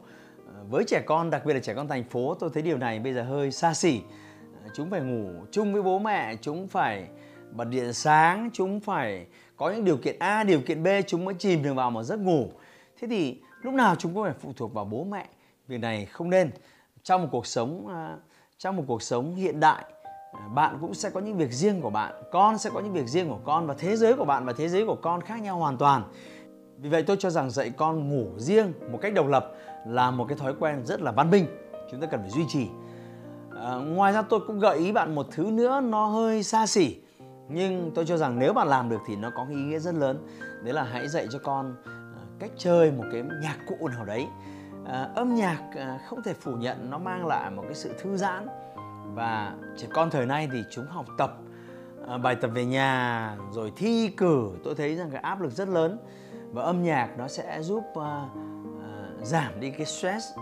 với 0.70 0.84
trẻ 0.84 1.01
con, 1.06 1.30
đặc 1.30 1.46
biệt 1.46 1.53
là 1.53 1.60
trẻ 1.60 1.74
con 1.74 1.88
thành 1.88 2.03
phố, 2.03 2.36
tôi 2.39 2.50
thấy 2.53 2.63
điều 2.63 2.77
này 2.77 3.00
bây 3.00 3.13
giờ 3.13 3.24
hơi 3.24 3.51
xa 3.51 3.74
xỉ. 3.74 4.01
Ờ, 4.63 4.70
chúng 4.75 4.89
phải 4.89 5.01
ngủ 5.01 5.46
chung 5.51 5.74
với 5.74 5.82
bố 5.82 6.00
mẹ, 6.00 6.36
chúng 6.41 6.68
phải 6.68 7.08
bật 7.51 7.65
điện 7.65 7.94
sáng, 7.94 8.50
chúng 8.53 8.80
phải 8.80 9.25
có 9.56 9.70
những 9.70 9.86
điều 9.86 9.98
kiện 9.98 10.15
A, 10.20 10.44
điều 10.44 10.62
kiện 10.62 10.84
B, 10.84 10.88
chúng 11.08 11.25
mới 11.25 11.34
chìm 11.34 11.63
được 11.63 11.74
vào 11.74 11.91
một 11.91 12.03
giấc 12.03 12.20
ngủ. 12.20 12.51
Thế 13.00 13.08
thì 13.08 13.41
lúc 13.62 13.74
nào 13.74 13.96
chúng 13.96 14.13
cũng 14.13 14.24
phải 14.24 14.34
phụ 14.39 14.53
thuộc 14.58 14.74
vào 14.74 14.86
bố 14.86 15.03
mẹ. 15.03 15.27
Việc 15.68 15.77
này 15.77 16.06
không 16.06 16.30
nên. 16.30 16.51
Trong 17.03 17.22
một 17.22 17.27
cuộc 17.32 17.46
sống 17.46 17.88
ờ, 17.88 18.18
trong 18.58 18.75
một 18.75 18.84
cuộc 18.88 19.01
sống 19.01 19.36
hiện 19.36 19.60
đại 19.60 19.84
ờ, 20.32 20.39
bạn 20.56 20.77
cũng 20.82 20.94
sẽ 20.94 21.10
có 21.10 21.20
những 21.20 21.38
việc 21.38 21.51
riêng 21.51 21.82
của 21.82 21.89
bạn, 21.89 22.13
con 22.32 22.58
sẽ 22.58 22.70
có 22.74 22.80
những 22.80 22.94
việc 22.94 23.08
riêng 23.08 23.30
của 23.30 23.39
con 23.44 23.68
và 23.68 23.74
thế 23.77 23.98
giới 23.98 24.13
của 24.13 24.25
bạn 24.25 24.46
và 24.46 24.53
thế 24.53 24.70
giới 24.70 24.86
của 24.86 24.98
con 25.01 25.22
khác 25.22 25.41
nhau 25.41 25.58
hoàn 25.58 25.77
toàn 25.77 26.03
vì 26.81 26.89
vậy 26.89 27.03
tôi 27.03 27.17
cho 27.19 27.29
rằng 27.29 27.50
dạy 27.50 27.69
con 27.69 28.09
ngủ 28.09 28.27
riêng 28.38 28.73
một 28.91 29.00
cách 29.01 29.13
độc 29.13 29.27
lập 29.27 29.55
là 29.88 30.11
một 30.11 30.25
cái 30.27 30.38
thói 30.38 30.53
quen 30.59 30.85
rất 30.85 31.01
là 31.01 31.11
văn 31.11 31.31
minh 31.31 31.45
chúng 31.91 32.01
ta 32.01 32.07
cần 32.07 32.21
phải 32.21 32.29
duy 32.29 32.43
trì. 32.47 32.67
À, 33.55 33.75
ngoài 33.75 34.13
ra 34.13 34.21
tôi 34.21 34.39
cũng 34.47 34.59
gợi 34.59 34.77
ý 34.77 34.91
bạn 34.91 35.15
một 35.15 35.27
thứ 35.31 35.43
nữa 35.43 35.81
nó 35.81 36.05
hơi 36.05 36.43
xa 36.43 36.67
xỉ 36.67 36.97
nhưng 37.50 37.91
tôi 37.95 38.05
cho 38.05 38.17
rằng 38.17 38.39
nếu 38.39 38.53
bạn 38.53 38.67
làm 38.67 38.89
được 38.89 39.01
thì 39.07 39.15
nó 39.15 39.31
có 39.35 39.45
ý 39.50 39.55
nghĩa 39.55 39.79
rất 39.79 39.95
lớn 39.95 40.27
đấy 40.63 40.73
là 40.73 40.83
hãy 40.83 41.07
dạy 41.07 41.27
cho 41.31 41.39
con 41.39 41.75
à, 41.85 42.23
cách 42.39 42.51
chơi 42.57 42.91
một 42.91 43.03
cái 43.11 43.23
nhạc 43.41 43.57
cụ 43.67 43.88
nào 43.88 44.05
đấy. 44.05 44.27
À, 44.85 45.09
âm 45.15 45.35
nhạc 45.35 45.61
à, 45.75 46.00
không 46.09 46.23
thể 46.23 46.33
phủ 46.33 46.51
nhận 46.51 46.89
nó 46.89 46.97
mang 46.97 47.25
lại 47.25 47.51
một 47.51 47.63
cái 47.65 47.75
sự 47.75 47.93
thư 48.01 48.17
giãn. 48.17 48.47
Và 49.13 49.53
trẻ 49.77 49.88
con 49.93 50.09
thời 50.09 50.25
nay 50.25 50.50
thì 50.53 50.63
chúng 50.71 50.85
học 50.85 51.05
tập 51.17 51.38
à, 52.07 52.17
bài 52.17 52.35
tập 52.35 52.47
về 52.53 52.65
nhà 52.65 53.38
rồi 53.51 53.71
thi 53.75 54.13
cử 54.17 54.50
tôi 54.63 54.75
thấy 54.75 54.95
rằng 54.95 55.09
cái 55.11 55.21
áp 55.21 55.41
lực 55.41 55.51
rất 55.51 55.67
lớn 55.67 55.97
và 56.51 56.63
âm 56.63 56.84
nhạc 56.84 57.10
nó 57.17 57.27
sẽ 57.27 57.62
giúp 57.62 57.84
uh, 57.89 57.98
uh, 57.98 59.25
giảm 59.25 59.60
đi 59.60 59.72
cái 59.72 59.86
stress 59.86 60.27
uh, 60.34 60.41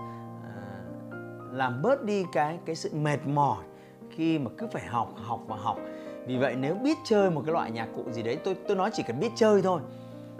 làm 1.51 1.82
bớt 1.82 2.04
đi 2.04 2.25
cái 2.32 2.60
cái 2.66 2.75
sự 2.75 2.89
mệt 2.94 3.20
mỏi 3.25 3.63
khi 4.10 4.39
mà 4.39 4.51
cứ 4.58 4.68
phải 4.72 4.86
học 4.86 5.13
học 5.16 5.42
và 5.48 5.56
học. 5.56 5.78
Vì 6.25 6.38
vậy 6.38 6.56
nếu 6.56 6.75
biết 6.75 6.98
chơi 7.04 7.30
một 7.32 7.42
cái 7.46 7.54
loại 7.54 7.72
nhạc 7.72 7.88
cụ 7.96 8.04
gì 8.12 8.24
đấy 8.24 8.39
tôi 8.44 8.56
tôi 8.68 8.78
nói 8.78 8.89
chỉ 8.94 9.04
cần 9.04 9.20
biết 9.20 9.32
chơi 9.36 9.62
thôi 9.62 9.82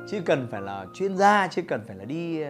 chứ 0.10 0.22
cần 0.26 0.48
phải 0.52 0.62
là 0.62 0.86
chuyên 0.94 1.18
gia 1.18 1.48
chứ 1.48 1.62
cần 1.68 1.84
phải 1.88 1.96
là 1.96 2.06
đi 2.06 2.44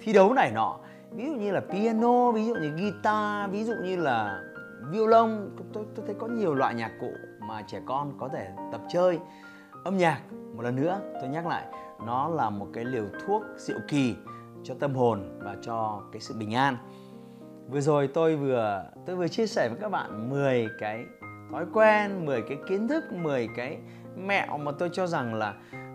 thi 0.00 0.12
đấu 0.12 0.32
này 0.32 0.52
nọ. 0.54 0.78
Ví 1.10 1.26
dụ 1.26 1.34
như 1.34 1.52
là 1.52 1.60
piano 1.60 2.32
ví 2.32 2.44
dụ 2.44 2.54
như 2.54 2.68
guitar 2.68 3.50
ví 3.50 3.64
dụ 3.64 3.74
như 3.82 3.96
là 3.96 4.42
violon 4.90 5.50
tôi 5.72 5.84
tôi 5.94 6.06
thấy 6.06 6.14
có 6.18 6.26
nhiều 6.26 6.54
loại 6.54 6.74
nhạc 6.74 6.90
cụ 7.00 7.10
mà 7.40 7.62
trẻ 7.62 7.80
con 7.86 8.12
có 8.18 8.28
thể 8.28 8.48
tập 8.72 8.80
chơi. 8.88 9.18
Âm 9.84 9.98
nhạc 9.98 10.20
một 10.54 10.62
lần 10.62 10.76
nữa 10.76 11.00
tôi 11.20 11.28
nhắc 11.28 11.46
lại 11.46 11.64
nó 12.06 12.28
là 12.28 12.50
một 12.50 12.66
cái 12.72 12.84
liều 12.84 13.04
thuốc 13.26 13.42
diệu 13.56 13.78
kỳ 13.88 14.16
cho 14.62 14.74
tâm 14.80 14.94
hồn 14.94 15.38
và 15.38 15.56
cho 15.62 16.02
cái 16.12 16.20
sự 16.20 16.34
bình 16.38 16.54
an. 16.54 16.76
Vừa 17.68 17.80
rồi 17.80 18.08
tôi 18.14 18.36
vừa 18.36 18.84
tôi 19.06 19.16
vừa 19.16 19.28
chia 19.28 19.46
sẻ 19.46 19.68
với 19.68 19.78
các 19.80 19.88
bạn 19.88 20.30
10 20.30 20.68
cái 20.78 21.04
thói 21.54 21.66
quen 21.72 22.26
10 22.26 22.42
cái 22.42 22.58
kiến 22.68 22.88
thức 22.88 23.04
10 23.12 23.48
cái 23.56 23.78
mẹo 24.16 24.58
mà 24.58 24.72
tôi 24.72 24.90
cho 24.92 25.06
rằng 25.06 25.34
là 25.34 25.54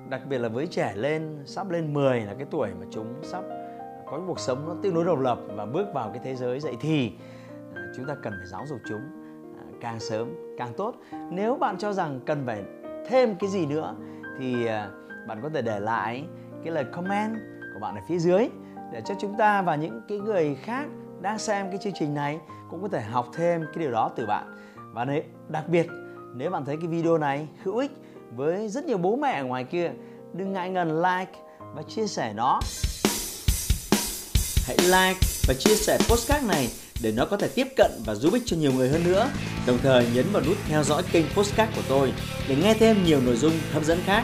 đặc 0.10 0.22
biệt 0.30 0.38
là 0.38 0.50
với 0.50 0.68
trẻ 0.68 0.94
lên, 0.96 1.44
sắp 1.46 1.70
lên 1.70 1.94
10 1.94 2.22
là 2.22 2.34
cái 2.34 2.48
tuổi 2.52 2.70
mà 2.80 2.86
chúng 2.92 3.14
sắp 3.24 3.44
có 4.06 4.18
cái 4.18 4.26
cuộc 4.28 4.40
sống 4.40 4.66
nó 4.68 4.76
tương 4.84 4.94
đối 4.94 5.06
độc 5.06 5.20
lập 5.20 5.40
và 5.56 5.66
bước 5.66 5.88
vào 5.94 6.10
cái 6.10 6.22
thế 6.24 6.36
giới 6.36 6.60
dậy 6.60 6.78
thì 6.82 7.12
à, 7.76 7.82
chúng 7.96 8.06
ta 8.06 8.16
cần 8.24 8.34
phải 8.38 8.48
giáo 8.48 8.66
dục 8.68 8.80
chúng 8.90 9.02
à, 9.58 9.64
càng 9.82 10.00
sớm 10.00 10.56
càng 10.58 10.74
tốt. 10.78 10.96
Nếu 11.30 11.56
bạn 11.56 11.78
cho 11.78 11.94
rằng 11.94 12.20
cần 12.26 12.44
phải 12.46 12.64
thêm 13.08 13.36
cái 13.36 13.50
gì 13.50 13.66
nữa 13.66 13.96
thì 14.40 14.66
à, 14.66 14.90
bạn 15.28 15.40
có 15.44 15.50
thể 15.54 15.62
để 15.62 15.80
lại 15.80 16.24
cái 16.64 16.74
lời 16.74 16.86
comment 16.92 17.36
của 17.74 17.80
bạn 17.80 17.96
ở 17.96 18.02
phía 18.10 18.20
dưới 18.20 18.50
để 18.94 19.02
cho 19.06 19.16
chúng 19.22 19.38
ta 19.38 19.62
và 19.62 19.76
những 19.76 20.02
cái 20.08 20.20
người 20.20 20.56
khác 20.56 20.86
đang 21.22 21.40
xem 21.40 21.70
cái 21.70 21.78
chương 21.78 21.94
trình 22.00 22.14
này 22.14 22.40
cũng 22.70 22.82
có 22.82 22.88
thể 22.88 23.02
học 23.02 23.28
thêm 23.36 23.62
cái 23.62 23.84
điều 23.84 23.92
đó 23.92 24.12
từ 24.16 24.26
bạn 24.26 24.56
và 24.94 25.06
nếu, 25.06 25.22
đặc 25.50 25.64
biệt 25.68 25.88
nếu 26.36 26.50
bạn 26.50 26.66
thấy 26.66 26.78
cái 26.78 26.88
video 26.88 27.18
này 27.18 27.48
hữu 27.64 27.78
ích 27.78 27.92
với 28.36 28.70
rất 28.70 28.86
nhiều 28.86 28.98
bố 28.98 29.16
mẹ 29.16 29.42
ở 29.42 29.44
ngoài 29.44 29.64
kia 29.64 29.92
đừng 30.34 30.54
ngại 30.54 30.70
ngần 30.70 31.02
like 31.02 31.40
và 31.74 31.84
chia 31.88 32.08
sẻ 32.08 32.34
nó 32.36 32.60
hãy 34.68 34.78
like 34.78 35.20
và 35.48 35.54
chia 35.54 35.76
sẻ 35.76 35.98
postcard 36.10 36.48
này 36.48 36.70
để 37.02 37.12
nó 37.12 37.26
có 37.26 37.38
thể 37.38 37.48
tiếp 37.48 37.68
cận 37.78 37.92
và 38.06 38.16
giúp 38.16 38.34
ích 38.34 38.44
cho 38.46 38.58
nhiều 38.58 38.72
người 38.72 38.90
hơn 38.90 39.04
nữa. 39.04 39.30
Đồng 39.68 39.78
thời 39.84 40.08
nhấn 40.14 40.26
vào 40.32 40.44
nút 40.46 40.58
theo 40.68 40.84
dõi 40.84 41.04
kênh 41.12 41.26
postcard 41.36 41.76
của 41.76 41.82
tôi 41.90 42.14
để 42.48 42.56
nghe 42.56 42.74
thêm 42.74 43.04
nhiều 43.06 43.22
nội 43.26 43.36
dung 43.36 43.54
hấp 43.74 43.84
dẫn 43.84 44.00
khác. 44.06 44.24